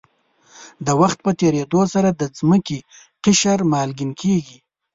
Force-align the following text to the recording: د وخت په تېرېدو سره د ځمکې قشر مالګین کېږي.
د 0.85 0.87
وخت 1.01 1.17
په 1.25 1.31
تېرېدو 1.41 1.81
سره 1.93 2.09
د 2.13 2.21
ځمکې 2.37 2.77
قشر 3.23 3.59
مالګین 3.71 4.11
کېږي. 4.21 4.57